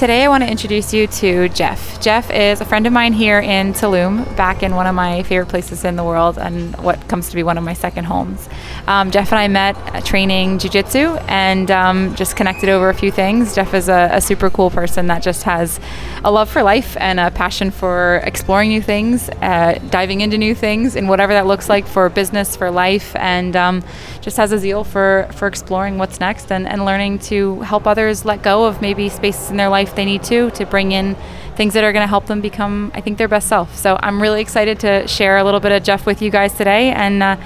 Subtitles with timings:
[0.00, 2.00] Today, I want to introduce you to Jeff.
[2.00, 5.50] Jeff is a friend of mine here in Tulum, back in one of my favorite
[5.50, 8.48] places in the world and what comes to be one of my second homes.
[8.86, 13.54] Um, Jeff and I met training jiu-jitsu and um, just connected over a few things.
[13.54, 15.78] Jeff is a, a, super cool person that just has
[16.24, 20.54] a love for life and a passion for exploring new things, uh, diving into new
[20.54, 23.84] things, and whatever that looks like for business, for life, and um,
[24.22, 28.24] just has a zeal for, for exploring what's next and, and learning to help others
[28.24, 31.16] let go of maybe spaces in their life if they need to to bring in
[31.56, 33.76] things that are going to help them become, I think, their best self.
[33.76, 36.90] So I'm really excited to share a little bit of Jeff with you guys today,
[36.92, 37.36] and uh,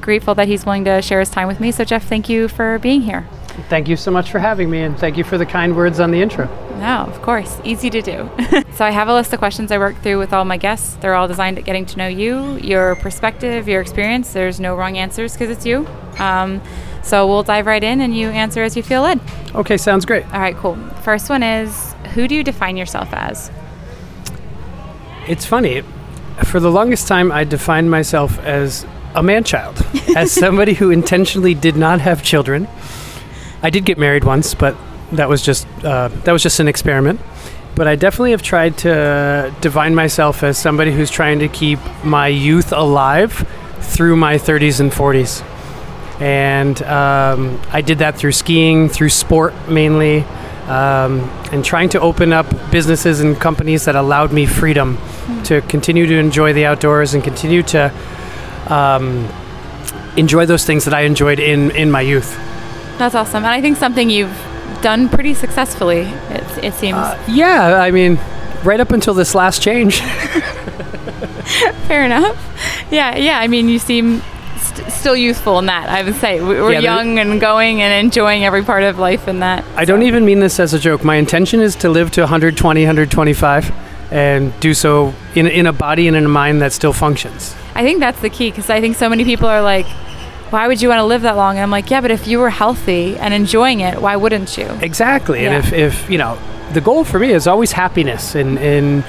[0.00, 1.70] grateful that he's willing to share his time with me.
[1.72, 3.26] So Jeff, thank you for being here.
[3.68, 6.10] Thank you so much for having me, and thank you for the kind words on
[6.10, 6.48] the intro.
[6.78, 8.30] No, of course, easy to do.
[8.74, 10.94] so I have a list of questions I work through with all my guests.
[10.94, 14.32] They're all designed at getting to know you, your perspective, your experience.
[14.32, 15.88] There's no wrong answers because it's you.
[16.18, 16.62] Um,
[17.02, 19.20] so we'll dive right in, and you answer as you feel led.
[19.54, 20.24] Okay, sounds great.
[20.32, 20.76] All right, cool.
[21.02, 23.50] First one is who do you define yourself as?
[25.26, 25.82] It's funny.
[26.44, 29.84] For the longest time, I defined myself as a man child,
[30.16, 32.68] as somebody who intentionally did not have children.
[33.62, 34.76] I did get married once, but
[35.12, 37.20] that was just uh, that was just an experiment.
[37.74, 42.26] But I definitely have tried to define myself as somebody who's trying to keep my
[42.26, 43.46] youth alive
[43.80, 45.42] through my 30s and 40s.
[46.20, 50.24] And um, I did that through skiing, through sport mainly,
[50.66, 51.20] um,
[51.52, 55.44] and trying to open up businesses and companies that allowed me freedom mm.
[55.44, 57.92] to continue to enjoy the outdoors and continue to
[58.66, 59.28] um,
[60.16, 62.36] enjoy those things that I enjoyed in, in my youth.
[62.98, 63.44] That's awesome.
[63.44, 64.36] And I think something you've
[64.82, 66.96] done pretty successfully, it, it seems.
[66.96, 68.18] Uh, yeah, I mean,
[68.64, 70.00] right up until this last change.
[71.86, 72.36] Fair enough.
[72.90, 73.38] Yeah, yeah.
[73.38, 74.22] I mean, you seem
[74.58, 75.88] st- still youthful in that.
[75.88, 79.40] I would say we're yeah, young and going and enjoying every part of life in
[79.40, 79.64] that.
[79.76, 79.92] I so.
[79.92, 81.04] don't even mean this as a joke.
[81.04, 83.72] My intention is to live to 120, 125,
[84.10, 87.54] and do so in in a body and in a mind that still functions.
[87.74, 89.86] I think that's the key because I think so many people are like,
[90.50, 91.56] why would you want to live that long?
[91.56, 94.66] And I'm like, yeah, but if you were healthy and enjoying it, why wouldn't you?
[94.80, 95.42] Exactly.
[95.42, 95.52] Yeah.
[95.52, 96.38] And if, if, you know,
[96.72, 99.04] the goal for me is always happiness and, and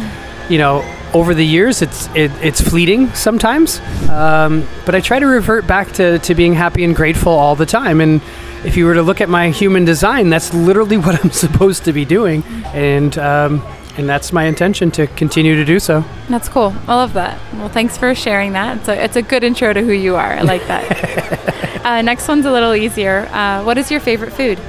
[0.50, 0.84] you know,
[1.14, 3.80] over the years it's it, it's fleeting sometimes
[4.10, 7.66] um, but i try to revert back to, to being happy and grateful all the
[7.66, 8.22] time and
[8.64, 11.94] if you were to look at my human design that's literally what i'm supposed to
[11.94, 13.64] be doing and um,
[13.98, 16.04] and that's my intention to continue to do so.
[16.30, 16.74] That's cool.
[16.88, 17.40] I love that.
[17.54, 18.78] Well, thanks for sharing that.
[18.78, 20.34] It's a, it's a good intro to who you are.
[20.34, 21.82] I like that.
[21.86, 23.28] uh, next one's a little easier.
[23.32, 24.60] Uh, what is your favorite food?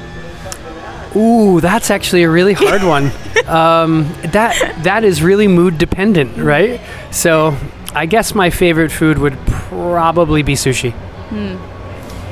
[1.17, 3.07] Ooh, that's actually a really hard one.
[3.47, 6.81] um, that that is really mood dependent, right?
[7.11, 7.57] So,
[7.93, 10.93] I guess my favorite food would probably be sushi.
[10.93, 11.57] Hmm.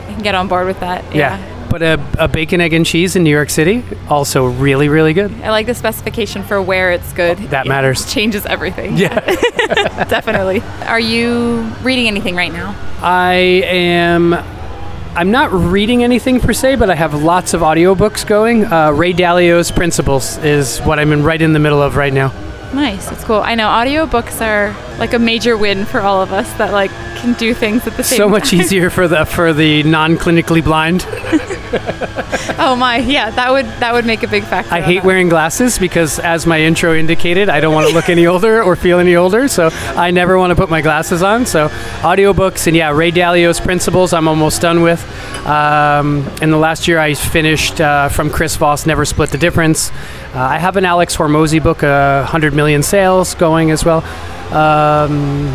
[0.08, 1.04] I can get on board with that.
[1.14, 1.38] yeah.
[1.38, 1.57] yeah.
[1.70, 5.32] But a, a, bacon, egg, and cheese in New York City, also really, really good.
[5.42, 7.38] I like the specification for where it's good.
[7.50, 8.10] That it matters.
[8.12, 8.96] Changes everything.
[8.96, 9.18] Yeah.
[10.08, 10.60] Definitely.
[10.86, 12.74] Are you reading anything right now?
[13.00, 14.34] I am.
[15.14, 18.64] I'm not reading anything per se, but I have lots of audiobooks going.
[18.64, 22.32] Uh, Ray Dalio's Principles is what I'm in right in the middle of right now.
[22.74, 23.08] Nice.
[23.08, 23.40] That's cool.
[23.40, 27.32] I know audiobooks are like a major win for all of us that like can
[27.34, 28.18] do things at the same time.
[28.18, 28.30] so time.
[28.30, 31.04] much easier for the for the non-clinically blind.
[32.58, 34.72] oh my, yeah, that would that would make a big factor.
[34.72, 35.04] I hate that.
[35.04, 38.76] wearing glasses because as my intro indicated, I don't want to look any older or
[38.76, 41.46] feel any older, so I never want to put my glasses on.
[41.46, 41.68] So
[42.00, 45.02] audiobooks and yeah, Ray Dalio's Principles I'm almost done with.
[45.46, 49.90] Um, in the last year I finished uh, from Chris Voss Never Split the Difference.
[50.38, 54.04] Uh, I have an Alex Hormozi book, uh, 100 million sales going as well.
[54.54, 55.48] Um,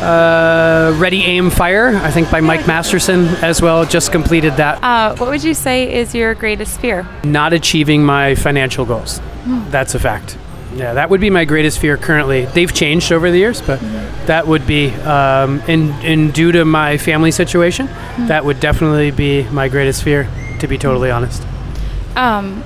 [0.00, 4.84] uh, Ready, Aim, Fire, I think by Mike Masterson as well, just completed that.
[4.84, 7.08] Uh, what would you say is your greatest fear?
[7.24, 9.18] Not achieving my financial goals.
[9.42, 9.68] Mm.
[9.72, 10.38] That's a fact.
[10.76, 12.44] Yeah, that would be my greatest fear currently.
[12.44, 14.26] They've changed over the years, but mm-hmm.
[14.26, 18.28] that would be, um, in, in due to my family situation, mm-hmm.
[18.28, 20.28] that would definitely be my greatest fear,
[20.60, 21.42] to be totally honest.
[22.14, 22.62] Um,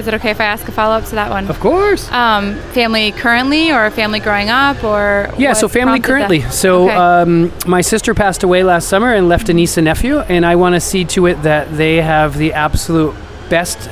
[0.00, 1.46] is it okay if I ask a follow up to that one?
[1.48, 2.10] Of course.
[2.10, 5.52] Um, family currently, or a family growing up, or yeah.
[5.52, 6.38] So family currently.
[6.40, 6.52] That?
[6.52, 6.96] So okay.
[6.96, 10.56] um, my sister passed away last summer and left a niece and nephew, and I
[10.56, 13.14] want to see to it that they have the absolute
[13.48, 13.90] best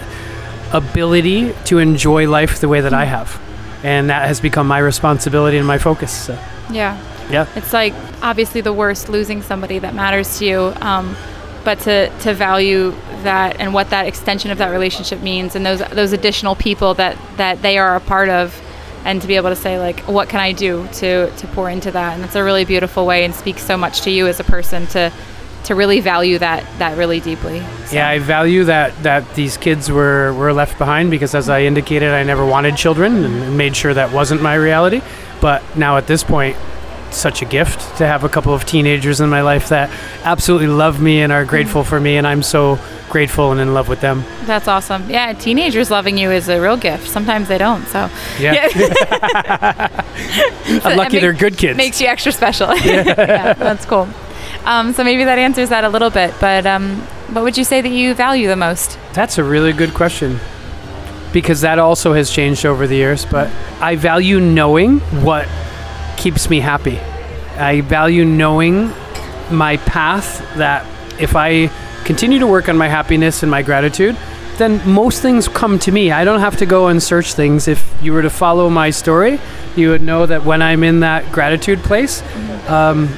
[0.72, 3.40] ability to enjoy life the way that I have,
[3.84, 6.10] and that has become my responsibility and my focus.
[6.12, 6.38] So.
[6.70, 7.00] Yeah.
[7.30, 7.46] Yeah.
[7.56, 11.14] It's like obviously the worst losing somebody that matters to you, um,
[11.68, 12.92] but to to value
[13.24, 17.14] that and what that extension of that relationship means, and those those additional people that
[17.36, 18.58] that they are a part of,
[19.04, 21.90] and to be able to say like, what can I do to to pour into
[21.90, 24.44] that, and it's a really beautiful way and speaks so much to you as a
[24.44, 25.12] person to
[25.64, 27.60] to really value that that really deeply.
[27.84, 27.96] So.
[27.96, 32.12] Yeah, I value that that these kids were were left behind because, as I indicated,
[32.12, 35.02] I never wanted children and made sure that wasn't my reality.
[35.42, 36.56] But now at this point,
[37.10, 39.90] such a gift to have a couple of teenagers in my life that
[40.24, 42.78] absolutely love me and are grateful for me, and I'm so
[43.08, 44.22] grateful and in love with them.
[44.44, 45.08] That's awesome.
[45.10, 47.08] Yeah, teenagers loving you is a real gift.
[47.08, 47.84] Sometimes they don't.
[47.86, 48.68] So Yeah,
[50.84, 51.76] I'm lucky It they're good kids.
[51.76, 52.74] makes you extra special.
[52.84, 54.08] yeah, that's cool.
[54.64, 56.34] Um, so maybe that answers that a little bit.
[56.40, 56.96] But um,
[57.32, 58.98] what would you say that you value the most?
[59.14, 60.38] That's a really good question.
[61.32, 63.50] Because that also has changed over the years, but
[63.80, 65.46] I value knowing what
[66.18, 66.98] keeps me happy.
[67.56, 68.92] I value knowing
[69.50, 70.84] my path that
[71.20, 71.68] if I
[72.04, 74.16] continue to work on my happiness and my gratitude,
[74.58, 76.10] then most things come to me.
[76.10, 77.68] I don't have to go and search things.
[77.68, 79.38] If you were to follow my story,
[79.76, 82.22] you would know that when I'm in that gratitude place,
[82.68, 83.08] um,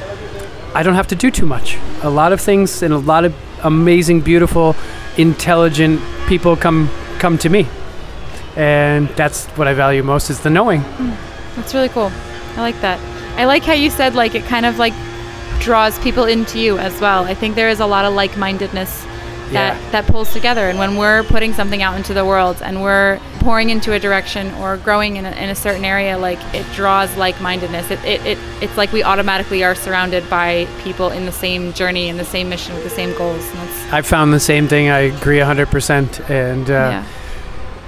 [0.74, 1.78] I don't have to do too much.
[2.02, 4.76] A lot of things and a lot of amazing, beautiful,
[5.16, 7.66] intelligent people come come to me,
[8.56, 10.82] and that's what I value most is the knowing.
[11.56, 12.10] That's really cool.
[12.60, 13.00] I like that.
[13.38, 14.92] I like how you said like it kind of like
[15.60, 17.24] draws people into you as well.
[17.24, 19.02] I think there is a lot of like-mindedness
[19.52, 19.90] that Yeah.
[19.92, 23.70] that pulls together and when we're putting something out into the world and we're pouring
[23.70, 27.90] into a direction or growing in a, in a certain area like it draws like-mindedness
[27.90, 32.08] it, it, it it's like we automatically are surrounded by people in the same journey
[32.10, 34.88] and the same mission with the same goals and that's I found the same thing.
[34.88, 37.04] I agree 100%, and uh, yeah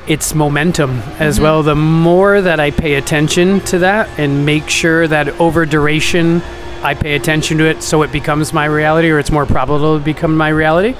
[0.09, 1.63] it's momentum as well.
[1.63, 6.43] The more that I pay attention to that and make sure that over duration
[6.83, 10.05] I pay attention to it so it becomes my reality or it's more probable to
[10.05, 10.97] become my reality,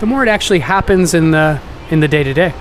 [0.00, 1.60] the more it actually happens in the
[1.90, 2.54] in the day to day.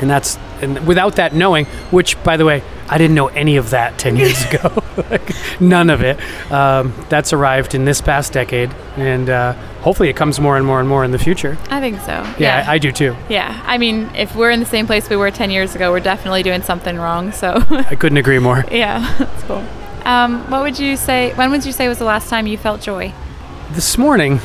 [0.00, 3.70] And that's and without that knowing, which by the way, I didn't know any of
[3.70, 4.82] that 10 years ago.
[5.10, 6.18] like, none of it.
[6.50, 10.80] Um, that's arrived in this past decade and uh, hopefully it comes more and more
[10.80, 11.56] and more in the future.
[11.70, 13.16] I think so Yeah, I, I do too.
[13.28, 16.00] yeah I mean if we're in the same place we were 10 years ago we're
[16.00, 18.64] definitely doing something wrong so I couldn't agree more.
[18.70, 19.64] Yeah, that's cool.
[20.04, 21.32] Um, what would you say?
[21.34, 23.12] When would you say was the last time you felt joy?
[23.72, 24.40] this morning.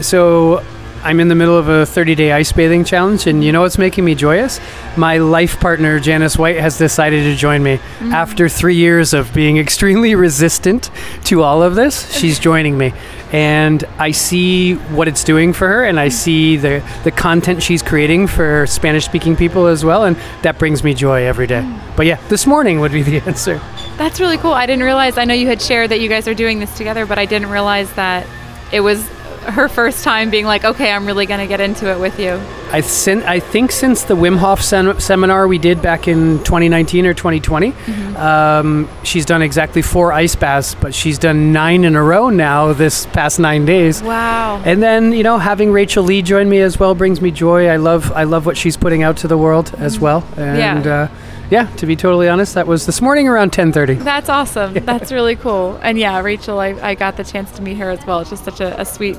[0.00, 0.64] So
[1.04, 3.76] I'm in the middle of a 30 day ice bathing challenge, and you know what's
[3.76, 4.60] making me joyous?
[4.96, 7.78] My life partner, Janice White, has decided to join me.
[7.98, 8.12] Mm.
[8.12, 10.90] After three years of being extremely resistant
[11.24, 12.92] to all of this, she's joining me.
[13.32, 16.12] And I see what it's doing for her, and I mm.
[16.12, 20.84] see the, the content she's creating for Spanish speaking people as well, and that brings
[20.84, 21.62] me joy every day.
[21.62, 21.96] Mm.
[21.96, 23.60] But yeah, this morning would be the answer.
[23.96, 24.52] That's really cool.
[24.52, 25.18] I didn't realize.
[25.18, 27.50] I know you had shared that you guys are doing this together, but I didn't
[27.50, 28.24] realize that
[28.72, 29.04] it was
[29.44, 32.40] her first time being like, "Okay, I'm really gonna get into it with you."
[32.72, 37.04] I, sin- I think since the Wim Hof sem- seminar we did back in 2019
[37.06, 37.74] or 2020,
[38.16, 42.72] um, she's done exactly four ice baths, but she's done nine in a row now
[42.72, 44.02] this past nine days.
[44.02, 44.62] Wow.
[44.64, 47.68] And then you know having Rachel Lee join me as well brings me joy.
[47.68, 50.24] I love I love what she's putting out to the world as well.
[50.36, 50.92] And Yeah.
[50.94, 51.08] uh,
[51.52, 54.02] yeah, to be totally honest, that was this morning around 10:30.
[54.02, 54.72] That's awesome.
[54.74, 55.78] That's really cool.
[55.82, 58.20] And yeah, Rachel, I, I got the chance to meet her as well.
[58.20, 59.18] It's just such a, a sweet,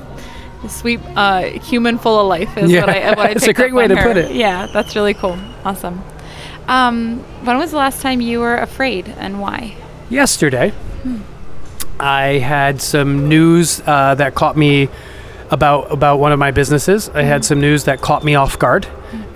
[0.68, 3.72] sweet uh, human full of life is Yeah, what I, what I it's a great
[3.72, 4.02] way to her.
[4.02, 4.34] put it.
[4.34, 5.38] Yeah, that's really cool.
[5.64, 6.02] Awesome.
[6.66, 9.76] Um, when was the last time you were afraid and why?
[10.10, 10.70] yesterday
[11.98, 14.88] i had some news uh, that caught me
[15.50, 18.86] about about one of my businesses i had some news that caught me off guard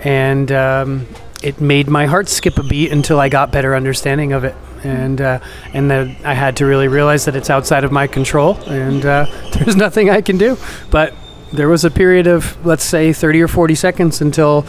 [0.01, 1.07] and um,
[1.41, 5.21] it made my heart skip a beat until i got better understanding of it and
[5.21, 5.39] uh,
[5.73, 9.25] and then i had to really realize that it's outside of my control and uh,
[9.53, 10.57] there's nothing i can do
[10.89, 11.13] but
[11.53, 14.65] there was a period of let's say 30 or 40 seconds until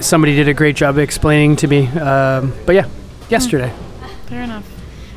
[0.00, 2.88] somebody did a great job explaining to me um, but yeah
[3.28, 3.72] yesterday
[4.30, 4.64] Fair enough.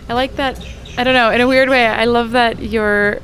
[0.10, 0.60] I like that.
[0.98, 1.30] I don't know.
[1.30, 3.20] In a weird way, I love that your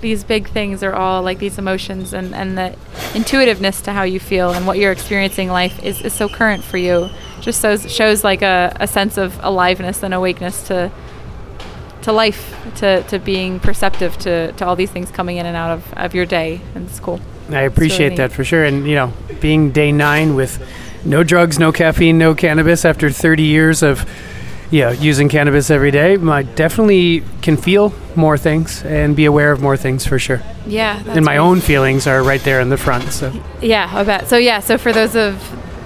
[0.00, 2.76] these big things are all like these emotions and and the
[3.14, 6.62] intuitiveness to how you feel and what you're experiencing in life is, is so current
[6.64, 7.08] for you.
[7.40, 10.90] Just shows shows like a, a sense of aliveness and awakeness to
[12.02, 15.70] to life, to, to being perceptive to, to all these things coming in and out
[15.70, 16.60] of, of your day.
[16.74, 17.20] And it's cool.
[17.50, 18.16] I appreciate neat.
[18.16, 18.64] that for sure.
[18.64, 20.66] And, you know, being day nine with
[21.04, 24.08] no drugs, no caffeine, no cannabis after 30 years of,
[24.70, 29.60] know, using cannabis every day, I definitely can feel more things and be aware of
[29.62, 30.42] more things for sure.
[30.66, 31.02] Yeah.
[31.06, 31.38] and my right.
[31.38, 33.04] own feelings are right there in the front.
[33.12, 33.32] So,
[33.62, 34.28] Yeah, I bet.
[34.28, 35.42] So yeah, so for those of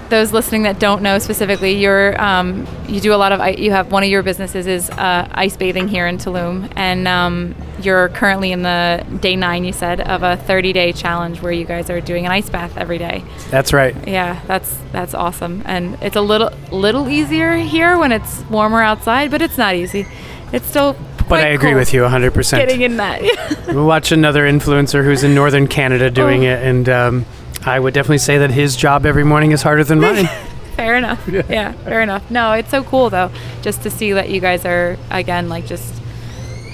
[0.09, 3.71] those listening that don't know specifically, you're um, you do a lot of i- you
[3.71, 8.09] have one of your businesses is uh, ice bathing here in Tulum, and um, you're
[8.09, 9.63] currently in the day nine.
[9.63, 12.77] You said of a 30 day challenge where you guys are doing an ice bath
[12.77, 13.23] every day.
[13.49, 13.95] That's right.
[14.07, 19.31] Yeah, that's that's awesome, and it's a little little easier here when it's warmer outside,
[19.31, 20.05] but it's not easy.
[20.51, 20.95] It's still.
[21.29, 22.57] But I agree cold with you 100%.
[22.57, 23.21] Getting in that.
[23.67, 26.49] We'll watch another influencer who's in northern Canada doing Oh.
[26.51, 27.25] it, and um,
[27.65, 30.25] I would definitely say that his job every morning is harder than mine.
[30.75, 31.25] fair enough.
[31.49, 31.71] Yeah.
[31.71, 32.29] fair enough.
[32.29, 35.93] No, it's so cool though, just to see that you guys are again like just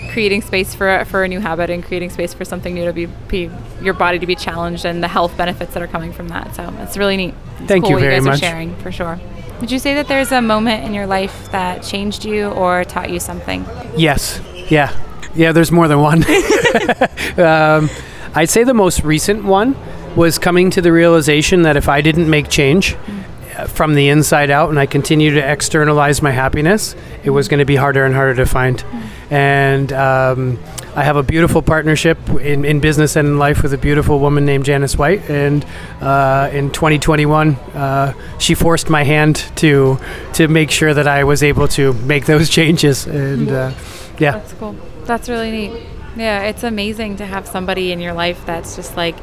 [0.10, 3.06] creating space for for a new habit and creating space for something new to be,
[3.28, 3.50] be
[3.82, 6.56] your body to be challenged and the health benefits that are coming from that.
[6.56, 7.34] So it's really neat.
[7.60, 8.44] It's Thank cool you very guys much.
[8.44, 9.20] Are sharing for sure.
[9.62, 13.10] Would you say that there's a moment in your life that changed you or taught
[13.10, 13.66] you something?
[13.98, 14.42] yes.
[14.70, 14.96] Yeah.
[15.36, 16.24] Yeah, there's more than one.
[17.38, 17.90] um,
[18.36, 19.76] I'd say the most recent one
[20.16, 22.96] was coming to the realization that if I didn't make change
[23.58, 27.60] uh, from the inside out and I continue to externalize my happiness, it was going
[27.60, 28.84] to be harder and harder to find.
[29.30, 30.60] And um,
[30.96, 34.46] I have a beautiful partnership in, in business and in life with a beautiful woman
[34.46, 35.30] named Janice White.
[35.30, 35.66] And
[36.02, 40.00] uh, in 2021, uh, she forced my hand to
[40.34, 43.06] to make sure that I was able to make those changes.
[43.06, 43.72] And uh,
[44.18, 44.76] yeah, That's cool.
[45.06, 45.88] That's really neat.
[46.16, 49.16] Yeah, it's amazing to have somebody in your life that's just like,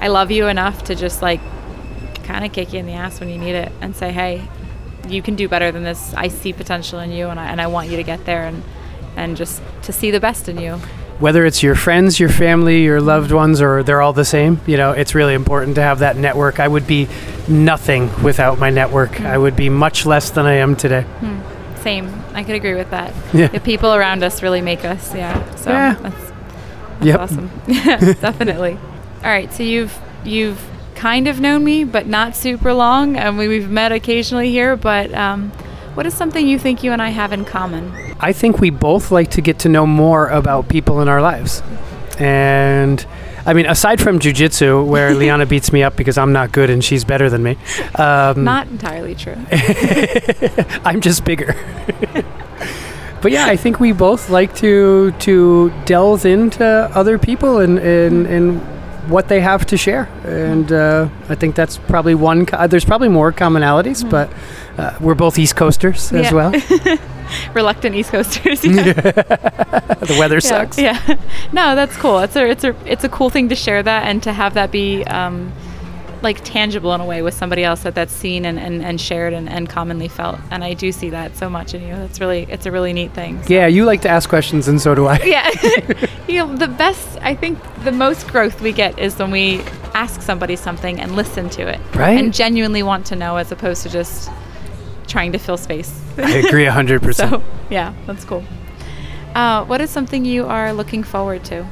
[0.00, 1.40] I love you enough to just like
[2.24, 4.48] kind of kick you in the ass when you need it and say, hey,
[5.08, 6.12] you can do better than this.
[6.14, 8.62] I see potential in you and I, and I want you to get there and,
[9.16, 10.78] and just to see the best in you.
[11.20, 14.76] whether it's your friends, your family, your loved ones, or they're all the same, you
[14.76, 16.58] know, it's really important to have that network.
[16.58, 17.06] I would be
[17.48, 19.14] nothing without my network.
[19.16, 19.26] Hmm.
[19.26, 21.02] I would be much less than I am today.
[21.02, 21.40] Hmm.
[21.82, 22.10] Same.
[22.34, 23.12] I could agree with that.
[23.32, 23.46] Yeah.
[23.48, 25.14] The people around us really make us.
[25.14, 25.54] Yeah.
[25.56, 25.94] So Yeah.
[25.94, 26.32] that's, that's
[27.06, 27.20] Yep.
[27.20, 27.50] awesome.
[27.68, 28.72] Yeah, definitely.
[29.22, 29.52] All right.
[29.52, 30.58] So you've you've
[30.96, 34.76] kind of known me, but not super long, and we, we've met occasionally here.
[34.76, 35.52] But um,
[35.94, 37.92] what is something you think you and I have in common?
[38.20, 41.62] I think we both like to get to know more about people in our lives.
[42.18, 43.04] And
[43.46, 46.82] I mean, aside from jujitsu, where Liana beats me up because I'm not good and
[46.82, 47.56] she's better than me,
[47.96, 49.36] um, Not entirely true.
[50.84, 51.54] I'm just bigger.
[53.22, 58.26] but yeah, I think we both like to to delve into other people and and,
[58.26, 58.73] and
[59.08, 62.46] what they have to share, and uh, I think that's probably one.
[62.46, 64.30] Co- there's probably more commonalities, but
[64.78, 66.52] uh, we're both East Coasters as well.
[67.54, 68.64] Reluctant East Coasters.
[68.64, 68.92] Yeah.
[68.92, 70.78] the weather sucks.
[70.78, 71.00] Yeah.
[71.06, 71.16] yeah.
[71.52, 72.18] No, that's cool.
[72.18, 74.70] It's a it's a it's a cool thing to share that and to have that
[74.72, 75.52] be um,
[76.24, 79.32] like tangible in a way with somebody else that that's seen and, and, and shared
[79.32, 80.40] and, and commonly felt.
[80.50, 81.94] And I do see that so much in you.
[81.94, 83.40] That's really it's a really neat thing.
[83.44, 85.20] So- Yeah, you like to ask questions, and so do I.
[85.22, 85.48] Yeah.
[86.28, 89.60] you know, the best I think the most growth we get is when we
[89.94, 91.80] ask somebody something and listen to it.
[91.94, 92.18] Right.
[92.18, 94.30] And genuinely want to know as opposed to just
[95.06, 96.00] trying to fill space.
[96.18, 97.30] I agree hundred percent.
[97.30, 98.42] So yeah, that's cool.
[99.34, 101.66] Uh, what is something you are looking forward to?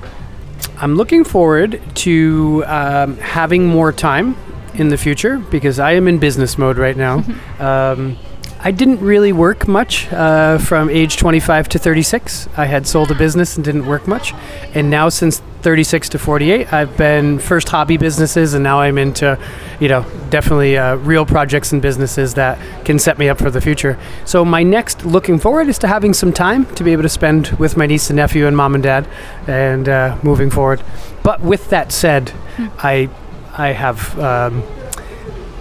[0.79, 4.37] I'm looking forward to um, having more time
[4.75, 7.25] in the future because I am in business mode right now.
[7.59, 8.17] um,
[8.65, 12.49] I didn't really work much uh, from age 25 to 36.
[12.57, 14.35] I had sold a business and didn't work much.
[14.73, 19.37] And now, since 36 to 48, I've been first hobby businesses, and now I'm into,
[19.81, 23.61] you know, definitely uh, real projects and businesses that can set me up for the
[23.61, 23.99] future.
[24.25, 27.49] So, my next looking forward is to having some time to be able to spend
[27.59, 29.09] with my niece and nephew and mom and dad
[29.49, 30.85] and uh, moving forward.
[31.25, 32.33] But with that said,
[32.79, 33.11] I,
[33.59, 34.17] I have.
[34.21, 34.63] Um,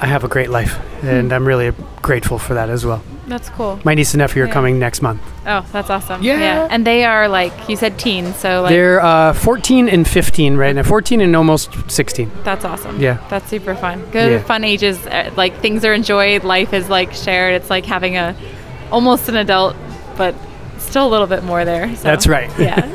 [0.02, 3.04] I have a great life, and I'm really grateful for that as well.
[3.28, 3.80] That's cool.
[3.84, 4.54] My niece and nephew are Yeah.
[4.54, 5.22] coming next month.
[5.46, 6.24] Oh, that's awesome.
[6.24, 6.68] Yeah.
[6.72, 10.76] And they are like you said teens, so like They're uh, 14 and 15 right
[10.76, 10.82] now.
[10.84, 12.32] 14 and almost 16.
[12.44, 13.00] that's awesome.
[13.00, 13.18] Yeah.
[13.30, 14.04] That's super fun.
[14.12, 14.44] Good Yeah.
[14.44, 17.54] fun ages uh, like things are enjoyed, life is like shared.
[17.54, 18.36] It's like having a
[18.92, 19.76] almost an adult
[20.18, 20.34] but
[20.80, 21.96] still a little bit more there.
[21.96, 22.04] So.
[22.04, 22.50] That's right.
[22.60, 22.86] Yeah.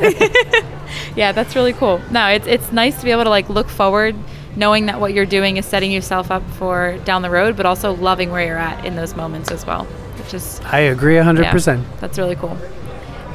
[1.17, 2.01] yeah, that's really cool.
[2.11, 4.17] No, it's it's nice to be able to like look forward
[4.57, 7.95] knowing that what you're doing is setting yourself up for down the road, but also
[7.95, 9.85] loving where you're at in those moments as well,
[10.19, 11.77] which is I agree 100%.
[11.77, 12.57] Yeah, that's really cool.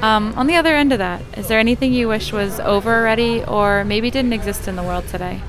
[0.01, 3.43] Um, on the other end of that, is there anything you wish was over already
[3.43, 5.41] or maybe didn't exist in the world today?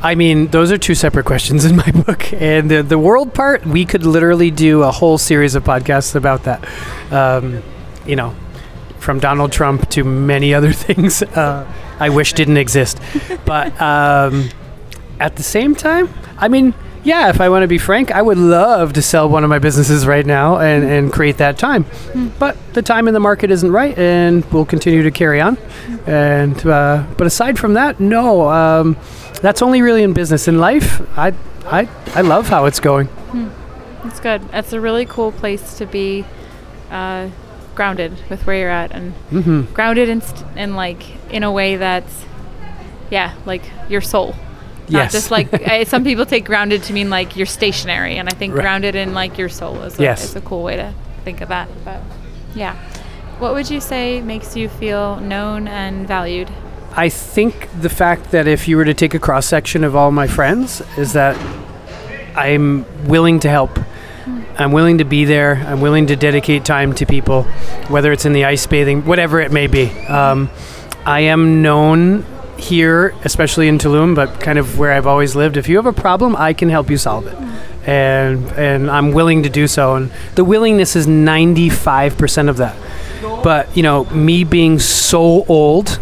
[0.00, 2.32] I mean, those are two separate questions in my book.
[2.32, 6.44] And the, the world part, we could literally do a whole series of podcasts about
[6.44, 6.66] that.
[7.12, 7.62] Um,
[8.06, 8.34] you know,
[8.98, 13.00] from Donald Trump to many other things uh, I wish didn't exist.
[13.44, 14.50] But um,
[15.20, 16.08] at the same time,
[16.38, 19.44] I mean, yeah, if I want to be frank, I would love to sell one
[19.44, 21.86] of my businesses right now and, and create that time.
[22.38, 25.56] But the time in the market isn't right, and we'll continue to carry on.
[26.06, 28.96] And uh, but aside from that, no, um,
[29.40, 30.48] that's only really in business.
[30.48, 31.32] In life, I
[31.66, 33.08] I I love how it's going.
[34.04, 34.42] It's good.
[34.52, 36.24] It's a really cool place to be
[36.90, 37.28] uh,
[37.74, 39.72] grounded with where you're at and Mm-hmm.
[39.72, 42.24] grounded in, st- in like in a way that's
[43.10, 44.34] yeah like your soul
[44.90, 45.12] not Yes.
[45.12, 48.54] just like I, some people take grounded to mean like you're stationary and i think
[48.54, 48.62] Right.
[48.62, 50.24] grounded in like your soul is a, Yes.
[50.24, 50.92] is a cool way to
[51.24, 52.00] think of that but
[52.54, 52.74] yeah
[53.38, 56.50] what would you say makes you feel known and valued
[56.96, 60.10] I think the fact that if you were to take a cross section of all
[60.10, 61.36] my friends is that
[62.34, 63.78] I'm willing to help.
[64.58, 65.56] I'm willing to be there.
[65.66, 67.44] I'm willing to dedicate time to people,
[67.88, 69.90] whether it's in the ice bathing, whatever it may be.
[70.08, 70.50] Um,
[71.04, 72.24] I am known
[72.58, 75.56] here, especially in Tulum, but kind of where I've always lived.
[75.56, 77.36] If you have a problem, I can help you solve it,
[77.88, 79.94] and and I'm willing to do so.
[79.94, 82.76] And the willingness is 95% of that.
[83.42, 85.98] But you know, me being so old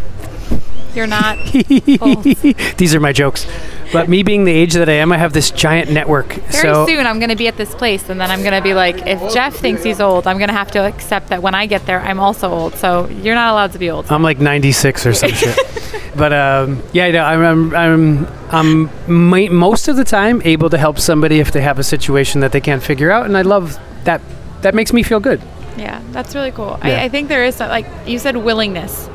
[0.97, 1.37] you're not
[2.01, 2.23] old.
[2.23, 3.45] these are my jokes.
[3.93, 6.33] But me being the age that I am, I have this giant network.
[6.33, 8.61] very so soon i'm going to be at this place and then i'm going to
[8.61, 11.55] be like if jeff thinks he's old i'm going to have to accept that when
[11.55, 14.39] i get there i'm also old so you're not allowed to be old I'm like
[14.39, 15.57] 96 or some shit.
[16.15, 20.77] But um, yeah, no, I'm, I'm, I'm, I'm mi- most of the time able to
[20.77, 23.77] help somebody if they have a situation that they can't figure out, and I love
[24.05, 24.19] that.
[24.63, 25.39] That makes me feel good.
[25.77, 26.79] Yeah, that's really cool.
[26.83, 27.01] Yeah.
[27.01, 29.07] I, I think there is, like you said, willingness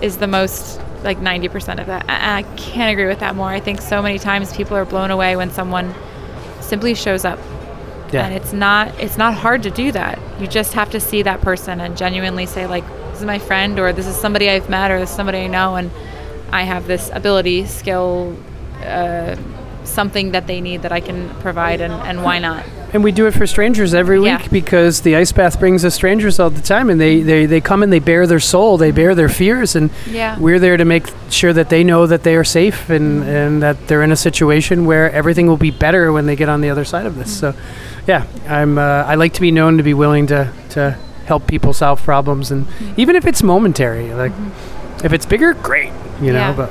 [0.00, 2.04] is the most, like 90% of that.
[2.08, 3.48] I, I can't agree with that more.
[3.48, 5.94] I think so many times people are blown away when someone
[6.60, 7.38] simply shows up.
[8.12, 8.26] Yeah.
[8.26, 10.18] And it's not it's not hard to do that.
[10.40, 13.78] You just have to see that person and genuinely say like this is my friend
[13.78, 15.90] or this is somebody I've met or this is somebody I know and
[16.52, 18.36] I have this ability, skill,
[18.82, 19.36] uh,
[19.84, 22.64] something that they need that I can provide and, and why not?
[22.92, 24.48] And we do it for strangers every week Yeah.
[24.48, 27.82] because the ice bath brings us strangers all the time, and they, they, they come
[27.82, 30.38] and they bear their soul, they bear their fears, and Yeah.
[30.38, 33.88] we're there to make sure that they know that they are safe and, and that
[33.88, 36.84] they're in a situation where everything will be better when they get on the other
[36.84, 37.36] side of this.
[37.36, 37.52] So,
[38.06, 41.72] yeah, I'm uh, I like to be known to be willing to to help people
[41.72, 44.32] solve problems, and even if it's momentary, like
[45.02, 46.38] if it's bigger, great, you know.
[46.50, 46.52] Yeah.
[46.54, 46.70] But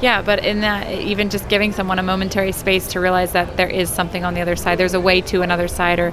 [0.00, 3.68] Yeah, but in that, even just giving someone a momentary space to realize that there
[3.68, 6.12] is something on the other side, there's a way to another side, or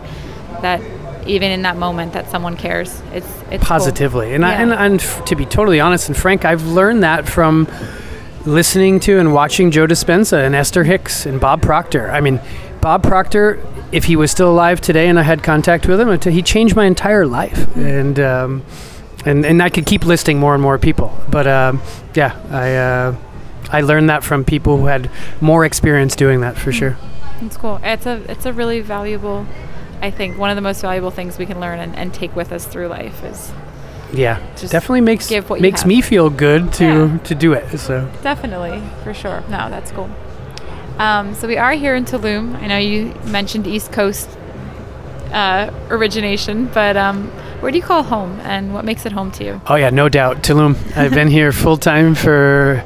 [0.62, 0.82] that
[1.28, 3.02] even in that moment that someone cares.
[3.14, 3.60] It's it's cool.
[3.60, 4.34] positively.
[4.34, 7.68] And, I, and and f- to be totally honest and frank, I've learned that from
[8.46, 12.12] listening to and watching Joe Dispenza and Esther Hicks and Bob Proctor.
[12.12, 12.40] I mean,
[12.82, 13.60] Bob Proctor,
[13.92, 16.86] if he was still alive today and I had contact with him, he changed my
[16.86, 17.76] entire life.
[17.76, 18.64] And um,
[19.26, 21.16] and and I could keep listing more and more people.
[21.30, 21.82] But um,
[22.14, 22.76] yeah, I.
[22.76, 23.16] Uh,
[23.72, 25.10] I learned that from people who had
[25.42, 26.98] more experience doing that for sure.
[27.42, 27.80] It's cool.
[27.84, 29.46] It's a it's a really valuable.
[30.02, 32.52] I think one of the most valuable things we can learn and, and take with
[32.52, 33.52] us through life is
[34.14, 37.18] Yeah, Just definitely makes give what makes me feel good to Yeah.
[37.24, 37.78] to do it.
[37.80, 39.42] So definitely for sure.
[39.50, 40.10] No, that's cool.
[41.00, 42.56] Um, so we are here in Tulum.
[42.62, 44.30] I know you mentioned East Coast
[45.34, 47.28] uh, origination, but um,
[47.60, 49.62] where do you call home, and what makes it home to you?
[49.68, 50.42] Oh yeah, no doubt.
[50.44, 50.76] Tulum.
[50.96, 52.82] I've been here full time for,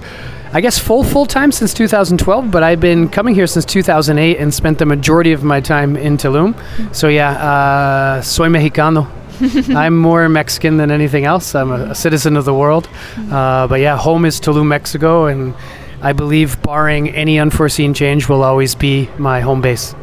[0.52, 2.50] I guess full full time since 2012.
[2.50, 6.18] But I've been coming here since 2008 and spent the majority of my time in
[6.18, 6.56] Tulum.
[6.96, 9.08] So yeah, uh, soy mexicano.
[9.76, 11.56] I'm more Mexican than anything else.
[11.56, 12.90] I'm a, a citizen of the world.
[13.32, 15.54] Uh, but yeah, home is Tulum, Mexico, and
[16.02, 19.96] I believe, barring any unforeseen change, will always be my home base.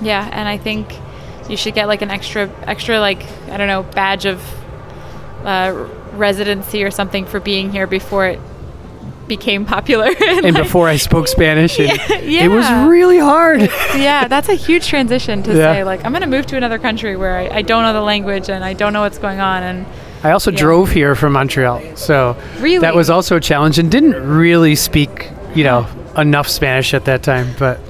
[0.00, 0.94] Yeah, and I think
[1.48, 4.40] you should get like an extra, extra like I don't know, badge of
[5.44, 8.40] uh, residency or something for being here before it
[9.30, 10.10] became popular.
[10.20, 11.88] And like- before I spoke Spanish, and
[12.28, 12.44] yeah.
[12.44, 13.60] it was really hard.
[13.96, 15.72] yeah, that's a huge transition to Yeah.
[15.72, 18.50] say like I'm gonna move to another country where I, I don't know the language
[18.50, 19.86] and I don't know what's going on and
[20.22, 20.58] I also Yeah.
[20.58, 22.78] drove here from Montreal, so Really?
[22.80, 27.22] that was also a challenge, and didn't really speak, you know, enough Spanish at that
[27.22, 27.46] time.
[27.58, 27.80] But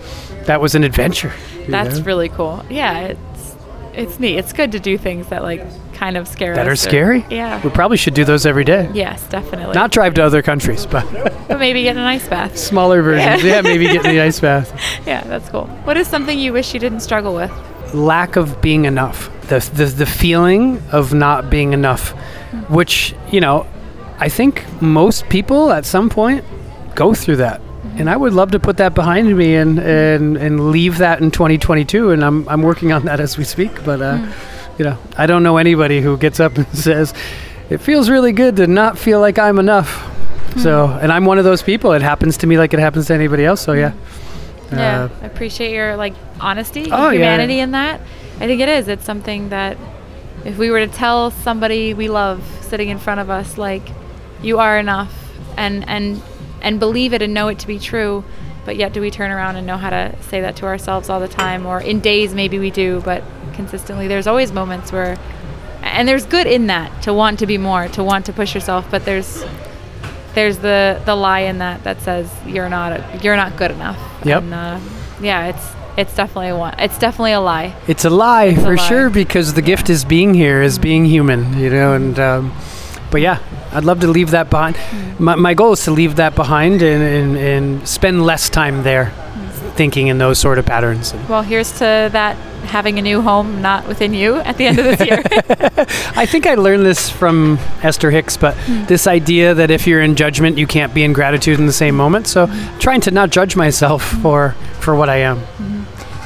[0.47, 1.33] that was an adventure.
[1.69, 2.05] that's know?
[2.05, 2.65] really cool.
[2.71, 3.57] Yeah, it's
[3.95, 4.37] it's neat.
[4.39, 5.63] It's good to do things that like
[6.01, 6.69] kind of scare that us.
[6.69, 7.27] are or- scary.
[7.29, 7.63] Yeah.
[7.63, 8.91] we probably should do those every day.
[8.95, 9.75] Yes, definitely.
[9.75, 11.05] Not drive to other countries, but
[11.47, 12.57] but maybe get an ice bath.
[12.57, 13.45] smaller versions.
[13.45, 13.57] Yeah.
[13.57, 14.73] Yeah, maybe get in the ice bath.
[15.07, 15.67] Yeah, that's cool.
[15.85, 17.53] What is something you wish you didn't struggle with?
[17.95, 22.73] lack of being enough the, the the feeling of not being enough hmm.
[22.73, 23.67] which you know
[24.19, 26.45] i think most people at some point
[26.95, 27.99] go through that mm-hmm.
[27.99, 29.89] and i would love to put that behind me and mm-hmm.
[29.89, 33.73] and and leave that in 2022 and i'm i'm working on that as we speak
[33.85, 34.33] but uh mm.
[34.81, 37.13] You know i don't know anybody who gets up and says
[37.69, 40.07] it feels really good to not feel like i'm enough
[40.57, 43.15] so and i'm one of those people it happens to me like it happens to
[43.15, 43.93] anybody else so yeah
[44.73, 47.15] yeah, Uh, I appreciate your like honesty, Oh, yeah.
[47.19, 48.01] humanity in that.
[48.39, 48.87] I think it is.
[48.87, 49.77] It's something that
[50.45, 53.83] if we were to tell somebody we love sitting in front of us like
[54.43, 55.13] you are enough
[55.57, 56.23] and and
[56.63, 58.23] and believe it and know it to be true,
[58.65, 61.19] but yet do we turn around and know how to say that to ourselves all
[61.19, 61.67] the time?
[61.67, 63.25] Or in days, maybe we do, but
[63.61, 65.19] consistently, there's always moments where,
[65.83, 68.83] and there's good in that to want to be more, to want to push yourself,
[68.91, 69.45] but there's
[70.35, 72.91] there's the the lie in that that says you're not
[73.23, 73.99] you're not good enough.
[74.25, 74.43] Yep.
[74.43, 74.81] And, uh,
[75.21, 76.75] yeah, it's it's definitely a one.
[76.79, 77.75] It's definitely a lie.
[77.87, 78.89] It's a lie a for lie.
[78.89, 81.95] sure because the gift is being here, is being human, you know.
[81.95, 82.53] And um,
[83.11, 83.39] but yeah,
[83.73, 84.77] I'd love to leave that behind.
[85.19, 89.13] My, my goal is to leave that behind and, and, and spend less time there,
[89.75, 91.15] thinking in those sort of patterns.
[91.29, 94.85] Well, here's to that having a new home not within you at the end of
[94.85, 95.23] this year.
[96.17, 98.85] I think I learned this from Esther Hicks, but hmm.
[98.85, 101.97] this idea that if you're in judgment, you can't be in gratitude in the same
[101.97, 102.27] moment.
[102.27, 102.79] So hmm.
[102.79, 104.23] trying to not judge myself hmm.
[104.23, 105.43] for for what I am.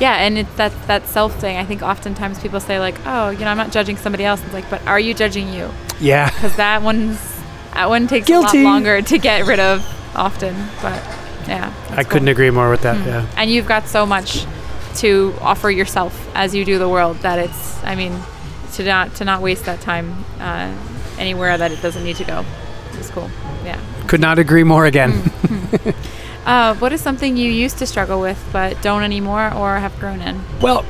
[0.01, 1.57] yeah, and it's that that self thing.
[1.57, 4.53] I think oftentimes people say like, "Oh, you know, I'm not judging somebody else." It's
[4.53, 6.31] like, "But are you judging you?" Yeah.
[6.31, 7.19] Because that one's
[7.75, 8.61] that one takes Guilty.
[8.61, 10.55] a lot longer to get rid of often.
[10.81, 11.03] But
[11.47, 13.05] yeah, I couldn't agree more with that.
[13.07, 13.27] Yeah.
[13.37, 14.47] And you've got so much
[14.97, 17.83] to offer yourself as you do the world that it's.
[17.85, 18.19] I mean,
[18.75, 20.75] to not to not waste that time uh,
[21.19, 22.45] anywhere that it doesn't need to go.
[22.93, 23.31] It's cool.
[23.65, 23.81] Yeah.
[24.07, 25.33] Could not agree more again.
[26.45, 30.21] Uh, what is something you used to struggle with but don't anymore or have grown
[30.21, 30.43] in?
[30.61, 30.85] Well,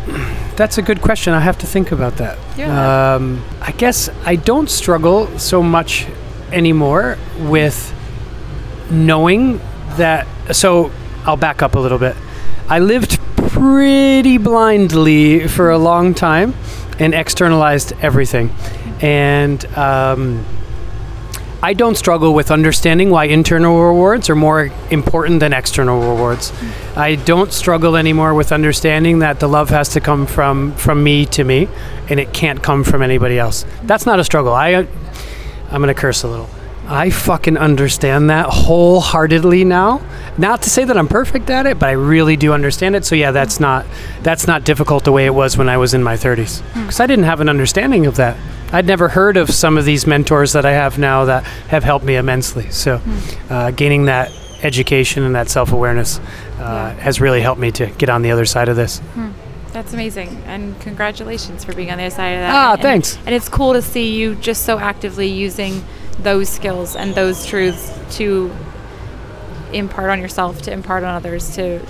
[0.56, 1.32] that's a good question.
[1.32, 2.38] I have to think about that.
[2.56, 3.14] Yeah.
[3.14, 6.08] Um, I guess I don't struggle so much
[6.50, 7.94] anymore with
[8.90, 9.58] knowing
[9.96, 10.26] that.
[10.52, 10.90] So
[11.24, 12.16] I'll back up a little bit.
[12.68, 16.54] I lived pretty blindly for a long time
[16.98, 18.50] and externalized everything.
[19.00, 20.44] And um,
[21.62, 26.52] I don't struggle with understanding why internal rewards are more important than external rewards.
[26.94, 31.24] I don't struggle anymore with understanding that the love has to come from from me
[31.26, 31.68] to me,
[32.10, 33.64] and it can't come from anybody else.
[33.82, 34.52] That's not a struggle.
[34.52, 34.86] I,
[35.70, 36.50] I'm gonna curse a little.
[36.86, 40.02] I fucking understand that wholeheartedly now.
[40.36, 43.04] Not to say that I'm perfect at it, but I really do understand it.
[43.04, 43.86] So yeah, that's not
[44.22, 47.06] that's not difficult the way it was when I was in my 30s, because I
[47.06, 48.36] didn't have an understanding of that.
[48.72, 52.04] I'd never heard of some of these mentors that I have now that have helped
[52.04, 52.70] me immensely.
[52.70, 53.00] So,
[53.48, 56.22] uh, gaining that education and that self awareness uh,
[56.58, 56.90] Yeah.
[57.00, 59.00] has really helped me to get on the other side of this.
[59.72, 62.54] That's amazing, and congratulations for being on the other side of that.
[62.54, 63.18] Ah, And- thanks.
[63.26, 65.84] And it's cool to see you just so actively using
[66.22, 68.54] those skills and those truths to
[69.72, 71.80] impart on yourself, to impart on others, to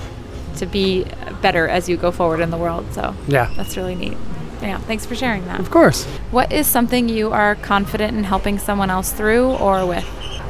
[0.57, 1.05] to be
[1.43, 2.87] better as you go forward in the world.
[2.93, 4.17] So Yeah, that's really neat.
[4.63, 5.61] Yeah, thanks for sharing that.
[5.61, 6.05] of course.
[6.31, 10.07] What is something you are confident in helping someone else through or with?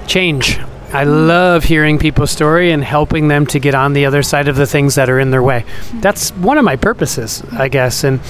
[0.07, 0.59] Change.
[0.93, 4.55] I love hearing people's story and helping them to get on the other side of
[4.55, 5.63] the things that are in their way.
[5.63, 6.01] Mm-hmm.
[6.01, 8.05] That's one of my purposes, I guess.
[8.05, 8.21] And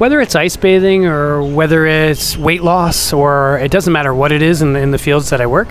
[0.00, 4.40] whether it's ice bathing or whether it's weight loss or it doesn't matter what it
[4.40, 5.68] is in the, in the fields that I work,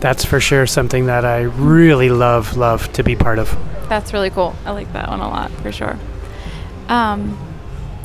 [0.00, 3.54] that's for sure something that I really love, love to be part of.
[3.90, 4.54] That's really cool.
[4.64, 5.98] I like that one a lot for sure.
[6.88, 7.36] Um,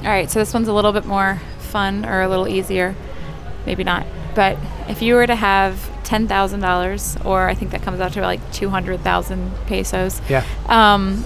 [0.01, 2.93] all right, so this one's a little bit more fun or a little easier,
[3.65, 4.05] maybe not.
[4.35, 4.57] But
[4.89, 8.21] if you were to have ten thousand dollars, or I think that comes out to
[8.21, 10.43] like two hundred thousand pesos, Yeah.
[10.67, 11.23] um,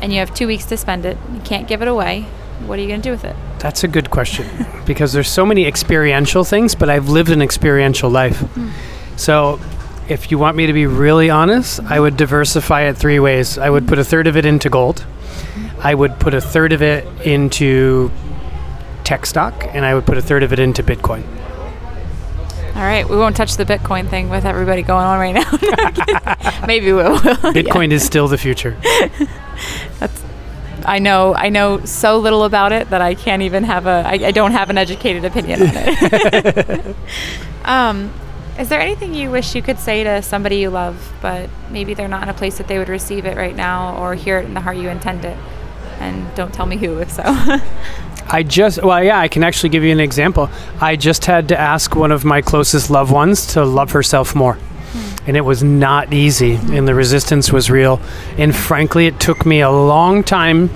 [0.00, 2.26] and you have two weeks to spend it, you can't give it away.
[2.64, 3.36] What are you gonna do with it?
[3.58, 4.46] That's a good question
[4.86, 8.38] because there's so many experiential things, but I've lived an experiential life.
[8.40, 8.70] Hmm.
[9.16, 9.60] So,
[10.08, 13.58] if you want me to be really honest, I would diversify it three ways.
[13.58, 15.04] I would put a third of it into gold.
[15.80, 18.10] I would put a third of it into
[19.04, 21.24] tech stock, and I would put a third of it into Bitcoin.
[22.76, 26.60] All right, we won't touch the Bitcoin thing with everybody going on right now.
[26.66, 27.16] Maybe we will.
[27.16, 28.76] Bitcoin is still the future.
[30.86, 34.12] I know I know so little about it that I can't even have a I,
[34.12, 36.96] I don't have an educated opinion on it.
[37.64, 38.12] um,
[38.58, 42.08] is there anything you wish you could say to somebody you love, but maybe they're
[42.08, 44.54] not in a place that they would receive it right now or hear it in
[44.54, 45.36] the heart you intend it?
[45.98, 47.22] And don't tell me who, if so.
[48.28, 50.50] I just, well, yeah, I can actually give you an example.
[50.80, 54.58] I just had to ask one of my closest loved ones to love herself more.
[55.26, 58.00] And it was not easy, and the resistance was real.
[58.38, 60.70] And frankly, it took me a long time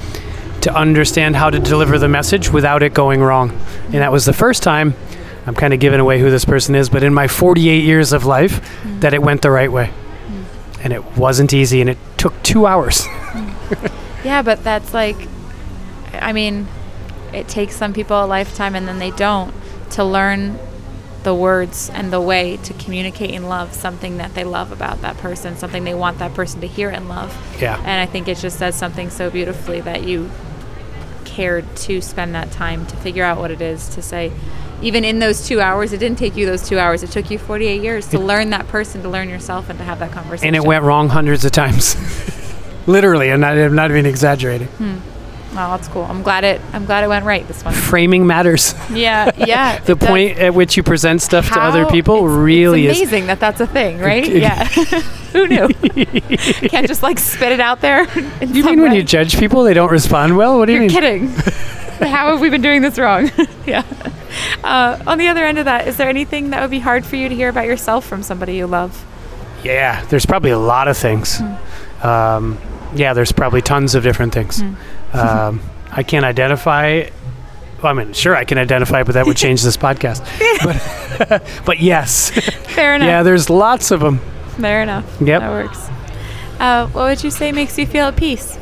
[0.63, 3.51] to understand how to deliver the message without it going wrong.
[3.87, 4.95] And that was the first time,
[5.47, 8.27] I'm kind of giving away who this person is, but in my 48 years of
[8.27, 8.61] life,
[9.01, 9.93] that it went the right way.
[10.83, 13.07] And it wasn't easy, and it took two hours.
[14.25, 15.17] yeah, but that's like,
[16.13, 16.67] I mean,
[17.33, 19.55] it takes some people a lifetime and then they don't
[19.91, 20.59] to learn
[21.23, 25.17] the words and the way to communicate and love something that they love about that
[25.19, 27.37] person, something they want that person to hear and love.
[27.61, 27.77] Yeah.
[27.79, 30.31] And I think it just says something so beautifully that you
[31.25, 34.33] cared to spend that time to figure out what it is to say.
[34.83, 37.03] Even in those two hours, it didn't take you those two hours.
[37.03, 39.99] It took you 48 years to learn that person, to learn yourself, and to have
[39.99, 40.47] that conversation.
[40.47, 41.97] And it went wrong hundreds of times.
[42.87, 44.69] Literally, and I'm not even exaggerating.
[44.69, 45.10] Hmm.
[45.53, 46.05] Oh, that's cool.
[46.05, 46.61] I'm glad it.
[46.73, 47.75] I'm glad it went right this one.
[47.75, 48.73] Framing matters.
[48.91, 49.81] Yeah, yeah.
[49.81, 50.09] the does.
[50.09, 53.09] point at which you present stuff to other people it's- really it's is.
[53.09, 54.29] amazing that that's a thing, right?
[54.29, 54.65] Yeah.
[55.33, 55.69] Who knew?
[56.69, 58.05] Can't just like spit it out there.
[58.45, 60.59] You mean when you judge people, they don't respond well?
[60.59, 61.29] What do you You're mean?
[61.29, 61.29] kidding.
[62.09, 63.31] How have we been doing this wrong?
[63.67, 63.85] yeah.
[64.65, 67.17] Uh, on the other end of that, is there anything that would be hard for
[67.17, 69.05] you to hear about yourself from somebody you love?
[69.63, 71.39] Yeah, there's probably a lot of things.
[71.39, 72.07] Hmm.
[72.07, 72.59] Um,
[72.95, 74.61] yeah, there's probably tons of different things.
[74.63, 74.75] Hmm.
[75.13, 77.09] Um, I can't identify.
[77.83, 80.21] Well, I mean, sure, I can identify, but that would change this podcast.
[81.19, 82.31] But, but yes,
[82.75, 83.07] Fair enough.
[83.07, 84.19] yeah, there's lots of them.
[84.59, 85.05] Fair enough.
[85.21, 85.41] Yep.
[85.41, 85.89] That works.
[86.59, 88.59] Uh, what would you say makes you feel at peace?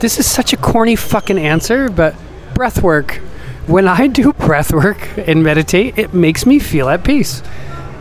[0.00, 2.14] This is such a corny fucking answer, but
[2.54, 3.20] breath work.
[3.66, 7.42] When I do breath work and meditate, it makes me feel at peace.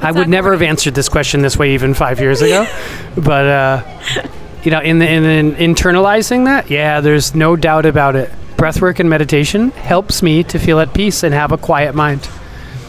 [0.02, 2.66] I would never have answered this question this way even five years ago,
[3.18, 3.84] but uh,
[4.67, 8.30] you know, in the in, in internalizing that, yeah, there's no doubt about it.
[8.58, 12.30] Breathwork and meditation helps me to feel at peace and have a quiet mind.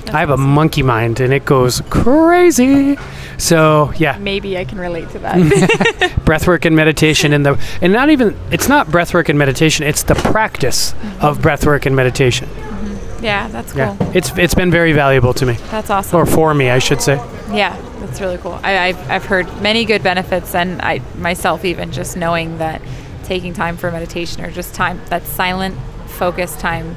[0.08, 2.98] I have a monkey mind and it goes crazy.
[3.36, 5.36] So yeah, Maybe I can relate to that.
[6.26, 10.16] breathwork and meditation and the and not even it's not breathwork and meditation it's the
[10.16, 11.24] practice mm-hmm.
[11.24, 13.24] of breathwork and meditation mm-hmm.
[13.24, 13.78] yeah, that's cool.
[13.82, 16.18] yeah it's it's been very valuable to me That's awesome.
[16.18, 17.18] or for me i should say
[17.50, 18.58] Yeah, that's really cool.
[18.62, 22.82] I, I've, I've heard many good benefits, and I myself even just knowing that
[23.24, 26.96] taking time for meditation or just time that silent, focused time,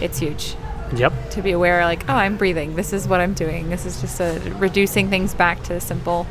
[0.00, 0.54] it's huge.
[0.94, 2.76] yep To be aware, like, oh, I'm breathing.
[2.76, 3.70] This is what I'm doing.
[3.70, 6.26] This is just a, reducing things back to simple,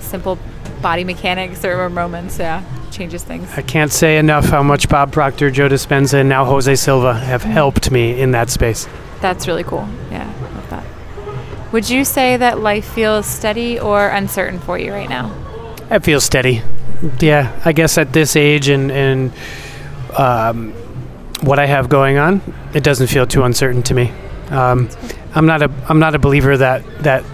[0.00, 0.38] simple
[0.82, 2.38] body mechanics or moments.
[2.38, 3.48] Yeah, changes things.
[3.56, 7.44] i can't say enough how much bob proctor joe dispenza and now jose silva have
[7.44, 8.88] helped me in that space
[9.20, 9.86] That's really cool.
[10.10, 10.84] Yeah, love that.
[11.72, 15.30] Would you say that life feels steady or uncertain for you right now?
[15.90, 16.62] it feels steady
[17.18, 19.32] yeah i guess at this age and and
[20.16, 20.70] um,
[21.42, 22.40] what i have going on
[22.74, 24.12] it doesn't feel too uncertain to me
[24.50, 24.88] um,
[25.34, 27.24] i'm not a i'm not a believer that that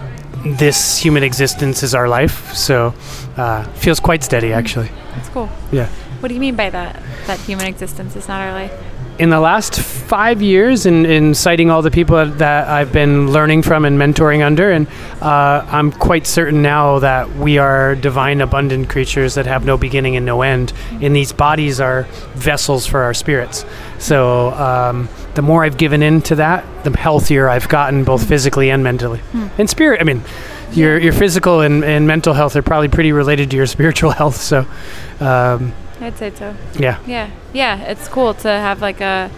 [0.57, 2.95] this human existence is our life so
[3.37, 5.49] uh, feels quite steady actually That's cool.
[5.71, 5.87] yeah
[6.19, 6.99] What do you mean by that?
[7.27, 8.73] That human existence is not our life?
[9.19, 13.63] In the last five years in, in citing all the people that I've been learning
[13.63, 14.87] from and mentoring under, and
[15.21, 20.15] uh, I'm quite certain now that we are divine, abundant creatures that have no beginning
[20.15, 22.03] and no end, and these bodies are
[22.35, 23.65] vessels for our spirits.
[23.99, 28.69] So um, the more I've given in to that, the healthier I've gotten, both physically
[28.69, 29.21] and mentally.
[29.57, 30.21] And spirit, I mean,
[30.73, 34.37] your, your physical and, and mental health are probably pretty related to your spiritual health.
[34.37, 34.67] So,
[35.19, 36.55] um, I'd say so.
[36.73, 36.99] yeah.
[37.05, 37.81] Yeah, yeah.
[37.83, 39.31] It's cool to have like a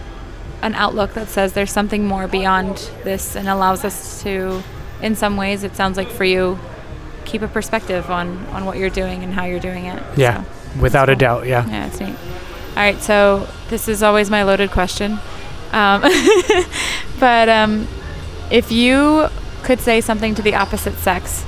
[0.62, 4.62] an outlook that says there's something more beyond this and allows us to,
[5.00, 6.58] in some ways, it sounds like for you,
[7.24, 10.02] keep a perspective on on what you're doing and how you're doing it.
[10.18, 11.46] Yeah, So, without a doubt.
[11.46, 11.66] Yeah.
[11.66, 12.14] yeah, it's neat.
[12.70, 15.18] All right, so this is always my loaded question,
[15.72, 16.02] um,
[17.20, 17.88] but um,
[18.50, 19.28] if you
[19.62, 21.44] could say something to the opposite sex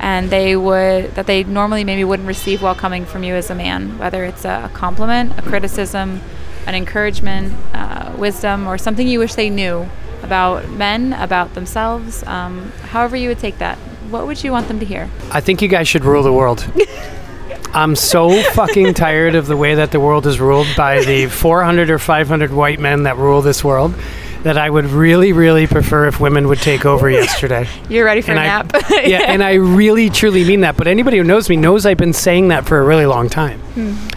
[0.00, 3.54] and they would that they normally maybe wouldn't receive while coming from you as a
[3.54, 6.20] man whether it's a compliment a criticism
[6.66, 9.88] an encouragement uh, wisdom or something you wish they knew
[10.22, 12.22] about men about themselves.
[12.24, 13.78] Um, however you would take that
[14.10, 15.08] what would you want them to hear?
[15.30, 16.66] I think you guys should rule the world.
[17.72, 21.88] I'm so fucking tired of the way that the world is ruled by the 400
[21.90, 23.94] or 500 white men that rule this world
[24.42, 27.68] that I would really, really prefer if women would take over yesterday.
[27.88, 28.72] you're ready for And a I- nap
[29.04, 30.76] yeah, and I really, truly mean that.
[30.76, 33.60] But anybody who knows me knows I've been saying that for a really long time.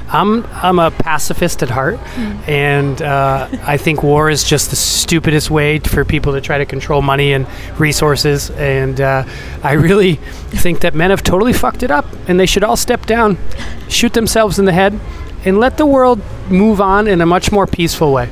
[0.09, 1.97] I'm I'm a pacifist at heart,
[2.47, 6.65] and uh, I think war is just the stupidest way for people to try to
[6.65, 7.47] control money and
[7.79, 8.49] resources.
[8.51, 9.23] And uh,
[9.63, 13.05] I really think that men have totally fucked it up, and they should all step
[13.05, 13.37] down,
[13.89, 14.99] shoot themselves in the head,
[15.45, 18.29] and let the world move on in a much more peaceful way.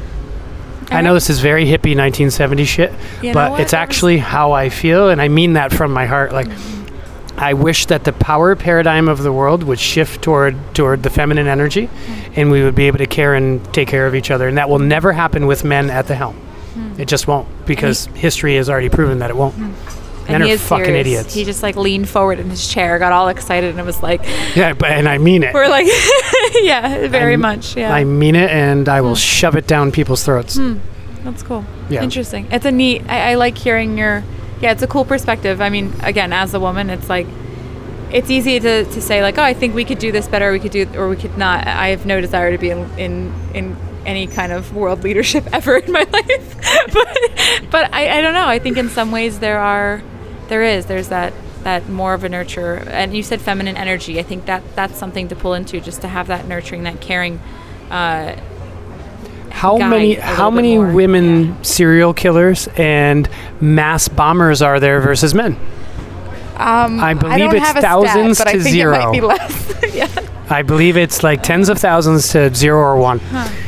[0.92, 3.62] I know this is very hippie 1970 shit, You know but what?
[3.62, 6.34] it's That was- actually how I feel, and I mean that from my heart.
[6.34, 6.48] Like,
[7.38, 11.48] I wish that the power paradigm of the world would shift toward toward the feminine
[11.48, 12.34] energy, mm-hmm.
[12.36, 14.48] and we would be able to care and take care of each other.
[14.48, 16.36] And that will never happen with men at the helm.
[16.76, 17.02] Mm-hmm.
[17.02, 19.56] It just won't, because history has already proven that it won't.
[19.56, 20.01] Mm-hmm.
[20.32, 21.08] Men and are he is fucking serious.
[21.08, 21.34] idiots.
[21.34, 24.22] He just like leaned forward in his chair, got all excited, and it was like,
[24.56, 25.54] yeah, but and I mean it.
[25.54, 25.86] we're like,
[26.62, 27.94] yeah, very I'm- much, yeah.
[27.94, 29.16] I mean it, and I will hmm.
[29.16, 30.58] shove it down people's throats.
[30.58, 30.80] Hmm.
[31.24, 31.64] That's cool.
[31.90, 32.04] Yeah.
[32.04, 32.48] Interesting.
[32.52, 33.04] It's a neat.
[33.08, 34.24] I, I like hearing your.
[34.60, 35.62] Yeah, it's a cool perspective.
[35.62, 37.26] I mean, again, as a woman, it's like,
[38.12, 40.52] it's easy to, to say like, oh, I think we could do this better.
[40.52, 41.66] We could do, or we could not.
[41.68, 45.78] I have no desire to be in in, in any kind of world leadership ever
[45.78, 46.56] in my life.
[46.94, 47.18] but
[47.72, 48.48] but I, I don't know.
[48.48, 50.02] I think in some ways there are,
[50.52, 50.86] there is.
[50.86, 51.34] There's that
[51.64, 52.76] that more of a nurture.
[52.90, 54.20] And you said feminine energy.
[54.20, 57.40] I think that that's something to pull into, just to have that nurturing, that caring.
[57.90, 58.40] Uh,
[59.50, 61.62] how many how many more, women yeah.
[61.62, 65.58] serial killers and mass bombers are there versus men?
[66.58, 68.96] Um, I believe don't it's have thousands stat, but to I think zero.
[68.96, 69.94] It might be less.
[69.94, 70.08] yeah.
[70.50, 73.22] I believe it's like tens of thousands to zero or one.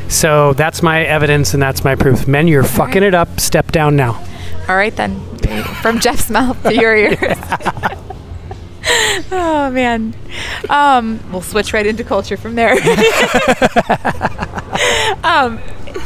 [0.09, 2.27] So that's my evidence and that's my proof.
[2.27, 3.07] Men, you're fucking right.
[3.07, 3.39] it up.
[3.39, 4.23] Step down now.
[4.67, 5.21] All right then,
[5.81, 7.17] from Jeff's mouth to your ears.
[9.31, 10.13] oh man,
[10.69, 12.73] um, we'll switch right into culture from there.
[15.23, 15.59] um,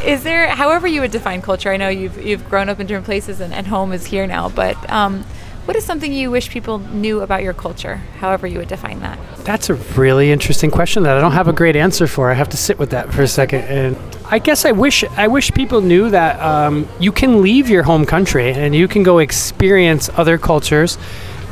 [0.04, 1.72] is there, however you would define culture?
[1.72, 4.50] I know you've you've grown up in different places and, and home is here now,
[4.50, 5.26] but um,
[5.68, 7.98] what is something you wish people knew about your culture?
[8.20, 9.20] However you would define that.
[9.40, 12.32] That's a really interesting question that I don't have a great answer for.
[12.32, 13.66] I have to sit with that for a second.
[13.66, 13.98] And
[14.32, 18.06] I guess I wish I wish people knew that um, you can leave your home
[18.06, 20.98] country and you can go experience other cultures,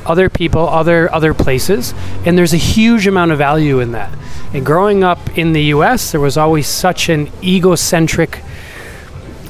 [0.06, 1.94] other people, other other places,
[2.26, 4.18] and there's a huge amount of value in that.
[4.54, 8.42] And growing up in the U.S., there was always such an egocentric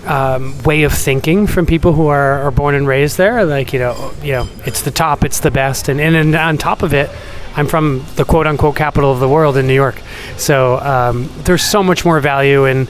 [0.05, 3.45] um, way of thinking from people who are, are born and raised there.
[3.45, 6.57] Like you know, you know, it's the top, it's the best, and and, and on
[6.57, 7.09] top of it,
[7.55, 10.01] I'm from the quote unquote capital of the world in New York.
[10.37, 12.87] So um, there's so much more value in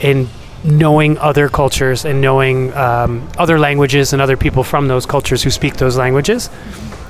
[0.00, 0.28] in
[0.64, 5.50] knowing other cultures and knowing um, other languages and other people from those cultures who
[5.50, 6.50] speak those languages.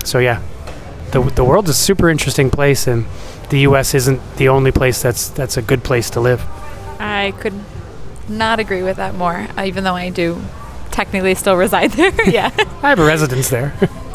[0.05, 0.43] So yeah,
[1.13, 3.07] the the world is a super interesting place, and
[3.51, 3.95] the U.S.
[3.95, 6.45] isn't the only place that's that's a good place to live.
[6.99, 7.55] I could
[8.29, 10.41] not agree with that more, uh, even though I do
[10.91, 12.13] technically still reside there.
[12.31, 12.51] yeah.
[12.83, 13.71] I have a residence there.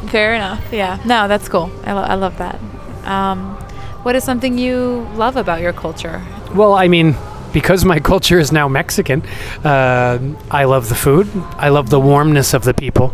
[0.09, 0.63] Fair enough.
[0.71, 0.99] Yeah.
[1.05, 1.71] No, that's cool.
[1.85, 2.59] I, lo- I love that.
[3.05, 3.55] Um,
[4.03, 6.21] what is something you love about your culture?
[6.53, 7.15] Well, I mean,
[7.53, 9.21] because my culture is now Mexican,
[9.63, 10.19] uh,
[10.51, 11.29] I love the food.
[11.57, 13.13] I love the warmness of the people.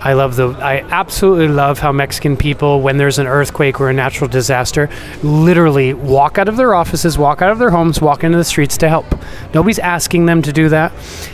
[0.00, 0.48] I love the.
[0.50, 4.90] I absolutely love how Mexican people, when there's an earthquake or a natural disaster,
[5.22, 8.76] literally walk out of their offices, walk out of their homes, walk into the streets
[8.78, 9.06] to help.
[9.54, 10.92] Nobody's asking them to do that.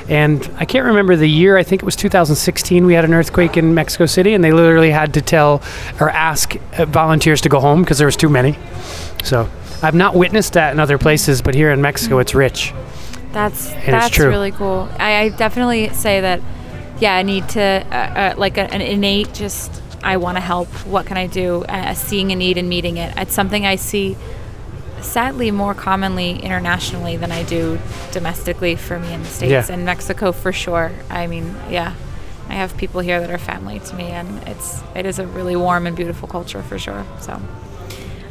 [0.08, 1.56] And I can't remember the year.
[1.56, 2.86] I think it was 2016.
[2.86, 5.62] We had an earthquake in Mexico City, and they literally had to tell
[6.00, 8.56] or ask uh, volunteers to go home because there was too many.
[9.24, 9.50] So
[9.82, 12.72] I've not witnessed that in other places, but here in Mexico, it's rich.
[13.32, 14.28] That's it's that's true.
[14.28, 14.88] really cool.
[14.98, 16.40] I, I definitely say that.
[17.02, 19.82] Yeah, I need to uh, uh, like a, an innate just.
[20.04, 20.68] I want to help.
[20.86, 21.64] What can I do?
[21.64, 23.12] Uh, seeing a need and meeting it.
[23.16, 24.16] It's something I see,
[25.00, 27.80] sadly, more commonly internationally than I do
[28.12, 29.74] domestically for me in the states Yeah.
[29.74, 30.92] and Mexico for sure.
[31.10, 31.94] I mean, yeah,
[32.48, 35.56] I have people here that are family to me, and it's it is a really
[35.56, 37.04] warm and beautiful culture for sure.
[37.20, 37.40] So,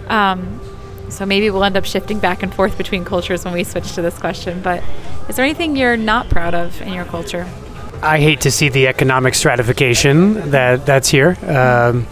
[0.07, 0.61] um,
[1.09, 4.01] so maybe we'll end up shifting back and forth between cultures when we switch to
[4.01, 4.61] this question.
[4.61, 4.81] But
[5.27, 7.45] is there anything you're not proud of in your culture?
[8.03, 11.37] I hate to see the economic stratification that that's here.
[11.47, 12.07] Um,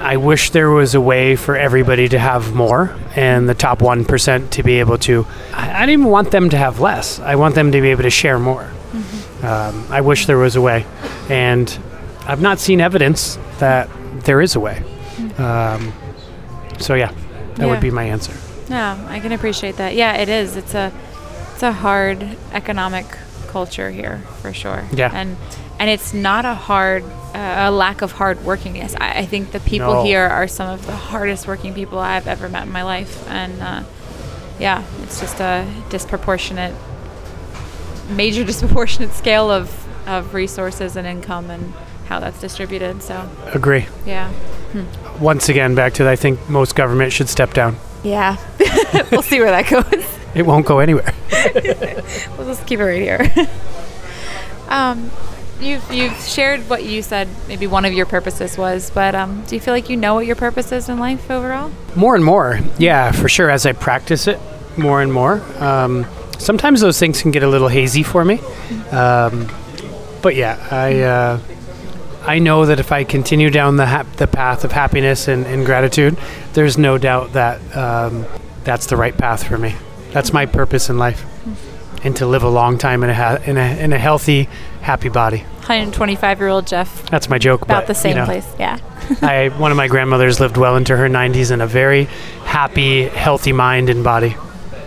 [0.00, 4.50] I wish there was a way for everybody to have more and the top 1%
[4.50, 5.26] to be able to.
[5.52, 7.20] I, I don't even want them to have less.
[7.20, 8.70] I want them to be able to share more.
[9.42, 10.86] Um, I wish there was a way.
[11.28, 11.68] And
[12.26, 13.88] I've not seen evidence that
[14.24, 14.82] there is a way.
[15.38, 15.92] Um,
[16.78, 17.12] so, yeah,
[17.56, 17.66] that Yeah.
[17.66, 18.32] would be my answer.
[18.68, 19.94] Yeah, I can appreciate that.
[19.94, 20.56] Yeah, it is.
[20.56, 20.92] It's a
[21.54, 23.04] it's a hard economic
[23.52, 24.84] culture here for sure.
[24.92, 25.10] Yeah.
[25.14, 25.36] and
[25.78, 27.02] and it's not a hard
[27.34, 28.94] uh, a lack of hard workingness.
[29.00, 30.04] I, I think the people No.
[30.04, 33.60] here are some of the hardest working people I've ever met in my life, and
[33.62, 33.82] uh,
[34.60, 36.74] yeah, it's just a disproportionate,
[38.10, 39.68] major disproportionate scale of
[40.06, 41.72] of resources and income and
[42.08, 43.02] how that's distributed.
[43.02, 43.86] So Agree.
[44.04, 44.30] yeah,
[45.20, 47.76] Once again, back to I think most government should step down.
[48.02, 48.36] yeah,
[49.12, 50.18] we'll see where that goes.
[50.34, 51.12] It won't go anywhere.
[52.36, 53.48] We'll just keep it right here.
[54.68, 55.10] um,
[55.60, 57.28] you've you've shared what you said.
[57.48, 60.26] Maybe one of your purposes was, but um, do you feel like you know what
[60.26, 61.70] your purpose is in life overall?
[61.94, 63.50] More and more, yeah, for sure.
[63.50, 64.40] As I practice it
[64.76, 66.06] more and more, um,
[66.38, 68.40] sometimes those things can get a little hazy for me.
[68.90, 69.48] Um,
[70.20, 71.40] but yeah, I uh,
[72.24, 75.64] I know that if I continue down the hap- the path of happiness and, and
[75.64, 76.16] gratitude,
[76.54, 78.26] there's no doubt that um,
[78.64, 79.74] that's the right path for me.
[80.12, 81.24] That's my purpose in life,
[82.04, 84.48] and to live a long time in a ha- in a in a healthy,
[84.82, 85.38] happy body.
[85.62, 87.62] 125 year old Jeff, That's my joke.
[87.62, 88.46] about but, the same you know, place.
[88.58, 88.78] Yeah.
[89.22, 92.04] I one of my grandmothers lived well into her 90s in a very
[92.44, 94.36] happy, healthy mind and body.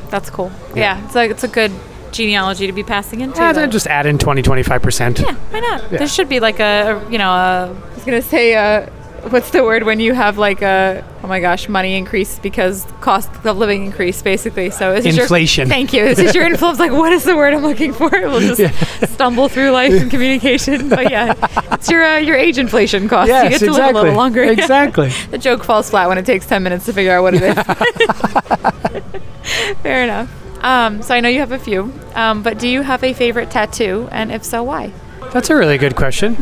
[0.10, 0.52] That's cool.
[0.76, 0.98] Yeah.
[1.00, 1.72] Yeah, it's like it's a good
[2.12, 3.40] genealogy to be passing into.
[3.40, 3.62] Yeah, though.
[3.62, 5.20] then just add in 20, 25 percent.
[5.20, 5.92] yeah, why not?
[5.92, 5.98] Yeah.
[6.00, 8.92] There should be like a, a you know, a, I was gonna say a,
[9.30, 13.30] what's the word when you have like a oh my gosh money increase because cost
[13.46, 14.70] of living increase basically.
[14.70, 15.68] So is this your- Inflation.
[15.68, 16.04] thank you.
[16.06, 16.80] This is your influence.
[16.80, 18.10] Like what is the word I'm looking for?
[18.12, 20.90] We'll just stumble through life and communication.
[20.90, 21.34] But yeah,
[21.74, 23.28] it's your uh, your age inflation cost.
[23.30, 24.44] you get to live a little longer.
[24.56, 25.10] Exactly.
[25.32, 27.56] the joke falls flat when it takes 10 minutes to figure out what it is.
[29.84, 30.30] Fair enough.
[30.64, 33.52] Um, so I know you have a few, um, but do you have a favorite
[33.52, 34.08] tattoo?
[34.12, 34.92] And if so, why?
[35.32, 36.36] That's a really good question.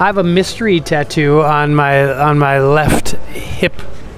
[0.00, 3.74] I have a mystery tattoo on my on my left hip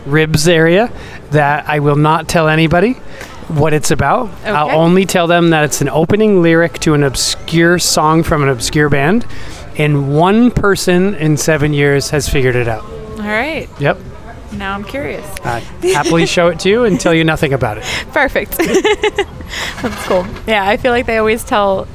[0.07, 0.91] ribs area
[1.31, 2.95] that I will not tell anybody
[3.49, 4.31] what it's about.
[4.45, 8.49] I'll only tell them that it's an opening lyric to an obscure song from an
[8.49, 9.27] obscure band,
[9.77, 12.85] and one person in seven years has figured it out.
[12.85, 13.69] All right.
[13.79, 13.99] Yep.
[14.53, 15.27] Now I'm curious.
[15.45, 17.85] I happily show it to you and tell you nothing about it.
[18.13, 18.53] Perfect.
[18.59, 20.27] That's cool.
[20.47, 21.89] Yeah, I feel like they always tell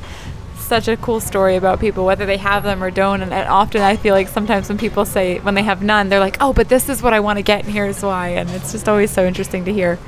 [0.70, 3.22] such a cool story about people, whether they have them or don't.
[3.22, 6.20] And, and often I feel like sometimes when people say, when they have none, they're
[6.20, 8.30] like, oh, but this is what I want to get and here's why.
[8.30, 10.00] And it's just always so interesting to hear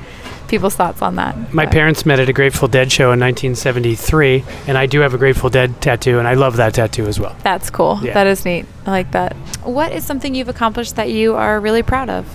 [0.48, 1.52] people's thoughts on that.
[1.52, 5.14] My But- parents met at a Grateful Dead show in 1973, and I do have
[5.14, 7.34] a Grateful Dead tattoo, and I love that tattoo as well.
[7.42, 7.98] That's cool.
[8.02, 8.12] Yeah.
[8.14, 8.66] That is neat.
[8.86, 9.34] I like that.
[9.64, 12.26] What is something you've accomplished that you are really proud of?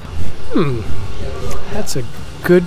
[0.51, 0.81] Hmm.
[1.73, 2.03] That's a
[2.43, 2.63] good.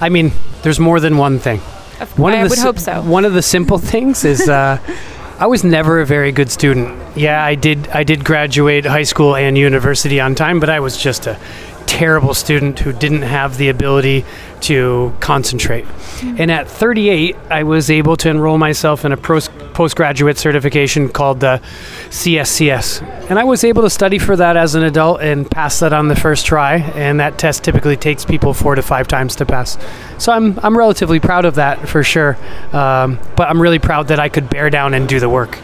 [0.00, 0.32] I mean,
[0.62, 1.60] there's more than one thing.
[2.00, 3.02] Of- One I of the would hope so.
[3.02, 4.78] One of the simple things is uh,
[5.38, 6.94] I was never a very good student.
[7.16, 7.88] Yeah, I did.
[7.88, 11.38] I did graduate high school and university on time, but I was just a
[11.86, 14.24] terrible student who didn't have the ability
[14.62, 15.84] to concentrate.
[16.22, 21.40] And at 38, I was able to enroll myself in a pros- postgraduate certification called
[21.40, 21.60] the
[22.08, 23.02] CSCS.
[23.28, 26.08] And I was able to study for that as an adult and pass that on
[26.08, 26.76] the first try.
[26.76, 29.76] And that test typically takes people four to five times to pass.
[30.18, 32.38] So I'm, I'm relatively proud of that for sure.
[32.72, 35.58] Um, but I'm really proud that I could bear down and do the work.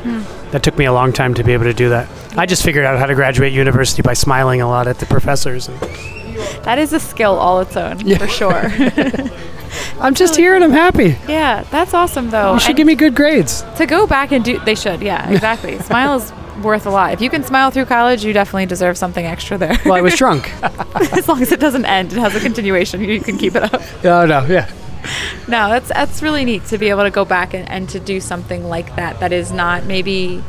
[0.51, 2.09] That took me a long time to be able to do that.
[2.37, 5.69] I just figured out how to graduate university by smiling a lot at the professors.
[5.69, 6.22] And
[6.63, 8.71] That is a skill all its own, for sure.
[10.01, 11.17] I'm just here and I'm happy.
[11.29, 12.55] yeah, that's awesome though.
[12.55, 13.65] You should And give me good grades.
[13.79, 15.01] to go back and do, they should.
[15.03, 15.79] Yeah, exactly.
[15.81, 17.13] Smile is worth a lot.
[17.15, 19.77] If you can smile through college, you definitely deserve something extra there.
[19.85, 20.51] Well, I was drunk.
[20.63, 23.01] as long as it doesn't end, it has a continuation.
[23.03, 23.81] You can keep it up.
[24.05, 24.71] oh, no, yeah.
[25.49, 28.21] No, that's that's really neat to be able to go back and, and to do
[28.21, 29.19] something like that.
[29.21, 30.45] That is not maybe.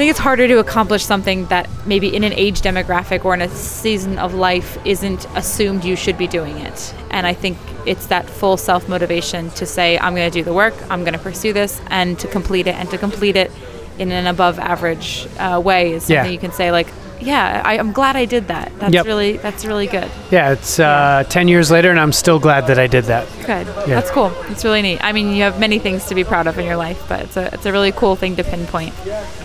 [0.00, 3.42] I think it's harder to accomplish something that maybe in an age demographic or in
[3.42, 6.94] a season of life isn't assumed you should be doing it.
[7.10, 10.54] And I think it's that full self motivation to say, I'm going to do the
[10.54, 13.50] work, I'm going to pursue this, and to complete it, and to complete it
[13.98, 16.30] in an above average uh, way is something Yeah.
[16.30, 16.88] you can say, like,
[17.20, 18.72] yeah, I, I'm glad I did that.
[18.78, 19.04] That's Yep.
[19.04, 20.10] really that's really good.
[20.30, 23.28] Yeah, it's uh, 10 years later, and I'm still glad that I did that.
[23.40, 23.66] Good.
[23.66, 23.84] Yeah.
[24.00, 24.32] That's cool.
[24.48, 25.04] It's really neat.
[25.04, 27.36] I mean, you have many things to be proud of in your life, but it's
[27.36, 28.94] a it's a really cool thing to pinpoint.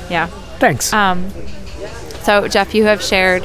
[0.09, 0.29] Yeah.
[0.59, 0.93] Thanks.
[0.93, 1.29] Um,
[2.23, 3.43] so Jeff, you have shared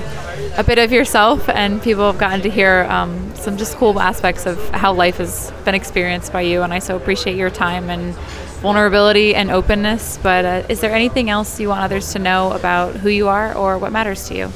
[0.57, 4.47] a bit of yourself, and people have gotten to hear um, some just cool aspects
[4.47, 8.15] of how life has been experienced by you, and I so appreciate your time and
[8.61, 10.19] vulnerability and openness.
[10.23, 13.55] But uh, is there anything else you want others to know about who you are
[13.55, 14.51] or what matters to you?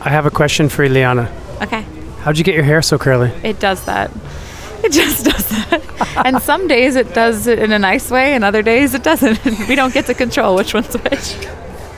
[0.00, 1.30] I have a question for Ileana.
[1.62, 1.84] Okay.
[2.20, 3.30] How'd you get your hair so curly?
[3.42, 4.10] It does that.
[4.84, 6.22] It just does that.
[6.24, 9.44] and some days it does it in a nice way, and other days it doesn't.
[9.68, 11.36] we don't get to control which one's which.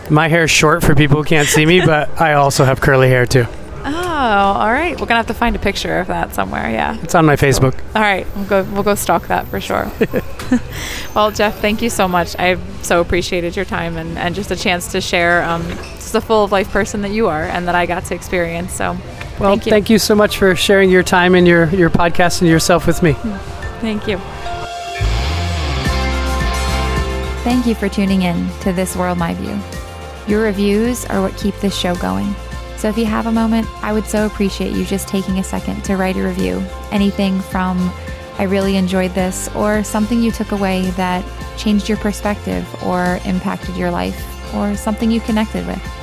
[0.09, 3.26] My hair's short for people who can't see me, but I also have curly hair
[3.26, 3.45] too.
[3.85, 4.99] Oh, all right.
[4.99, 6.70] We're gonna have to find a picture of that somewhere.
[6.70, 6.99] Yeah.
[7.03, 7.78] It's on my Facebook.
[7.95, 8.26] All right.
[8.35, 8.62] We'll go.
[8.64, 9.91] We'll go stalk that for sure.
[11.14, 12.35] well, Jeff, thank you so much.
[12.39, 15.66] I so appreciated your time and, and just a chance to share um,
[15.97, 18.72] just a full of life person that you are and that I got to experience.
[18.72, 18.97] So,
[19.41, 19.99] Well, thank you.
[19.99, 23.14] so much for sharing your time and your, your podcast and yourself with me.
[23.80, 24.18] Thank you.
[27.43, 29.59] Thank you for tuning in to This World My View.
[30.28, 32.34] Your reviews are what keep this show going.
[32.76, 35.82] So if you have a moment, I would so appreciate you just taking a second
[35.84, 36.62] to write a review.
[36.93, 37.91] Anything from
[38.38, 41.24] I really enjoyed this or something you took away that
[41.59, 45.99] changed your perspective or impacted your life or something you connected with.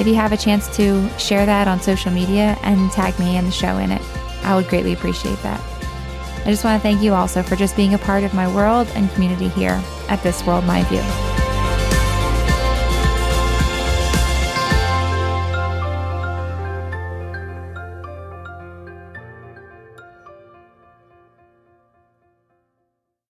[0.00, 3.46] If you have a chance to share that on social media and tag me and
[3.46, 4.00] the show in it,
[4.42, 5.60] I would greatly appreciate that.
[6.46, 8.90] I just want to thank you also for just being a part of my world
[8.94, 9.78] and community here
[10.08, 11.49] at This World My View.